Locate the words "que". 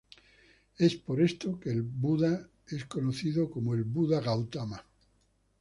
1.59-1.69